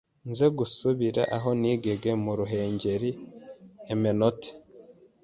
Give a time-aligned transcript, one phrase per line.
[0.29, 3.11] nze gusubire eho nigege mu ruhengeri
[3.93, 4.49] emenote